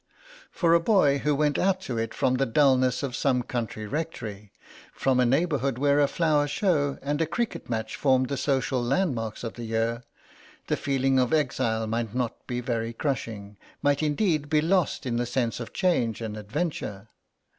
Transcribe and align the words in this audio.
For 0.49 0.73
a 0.73 0.79
boy 0.79 1.19
who 1.19 1.35
went 1.35 1.59
out 1.59 1.79
to 1.81 1.99
it 1.99 2.11
from 2.11 2.37
the 2.37 2.47
dulness 2.47 3.03
of 3.03 3.15
some 3.15 3.43
country 3.43 3.85
rectory, 3.85 4.51
from 4.93 5.19
a 5.19 5.27
neighbourhood 5.27 5.77
where 5.77 5.99
a 5.99 6.07
flower 6.07 6.47
show 6.47 6.97
and 7.03 7.21
a 7.21 7.27
cricket 7.27 7.69
match 7.69 7.95
formed 7.95 8.27
the 8.29 8.35
social 8.35 8.81
landmarks 8.83 9.43
of 9.43 9.53
the 9.53 9.63
year, 9.65 10.01
the 10.65 10.75
feeling 10.75 11.19
of 11.19 11.33
exile 11.33 11.85
might 11.85 12.15
not 12.15 12.47
be 12.47 12.61
very 12.61 12.93
crushing, 12.93 13.57
might 13.83 14.01
indeed 14.01 14.49
be 14.49 14.59
lost 14.59 15.05
in 15.05 15.17
the 15.17 15.25
sense 15.27 15.59
of 15.59 15.71
change 15.71 16.19
and 16.19 16.35
adventure. 16.35 17.09